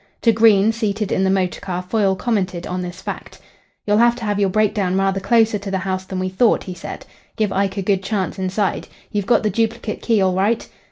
To 0.23 0.31
Green, 0.31 0.71
seated 0.71 1.11
in 1.11 1.23
the 1.23 1.29
motor 1.29 1.61
car, 1.61 1.83
Foyle 1.83 2.15
commented 2.15 2.65
on 2.65 2.81
this 2.81 3.03
fact. 3.03 3.37
"You'll 3.85 3.97
have 3.99 4.15
to 4.15 4.25
have 4.25 4.39
your 4.39 4.49
breakdown 4.49 4.97
rather 4.97 5.19
closer 5.19 5.59
to 5.59 5.69
the 5.69 5.77
house 5.77 6.05
than 6.05 6.17
we 6.17 6.27
thought," 6.27 6.63
he 6.63 6.73
said. 6.73 7.05
"Give 7.35 7.53
Ike 7.53 7.77
a 7.77 7.83
good 7.83 8.01
chance 8.01 8.39
inside. 8.39 8.87
You've 9.11 9.27
got 9.27 9.43
the 9.43 9.51
duplicate 9.51 10.01
key 10.01 10.19
all 10.19 10.33
right?" 10.33 10.67